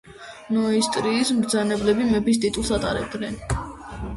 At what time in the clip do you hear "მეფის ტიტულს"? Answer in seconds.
2.15-2.73